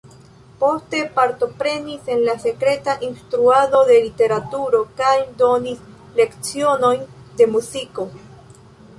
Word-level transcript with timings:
Poste 0.61 0.99
partoprenis 1.17 2.07
en 2.13 2.23
sekreta 2.45 2.95
instruado 3.07 3.81
de 3.89 3.97
literaturo 4.05 4.79
kaj 5.01 5.11
donis 5.41 5.83
lecionojn 6.21 7.05
de 7.43 7.49
muziko. 7.57 8.07